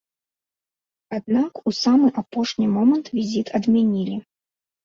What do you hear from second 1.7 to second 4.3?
у самы апошні момант візіт адмянілі.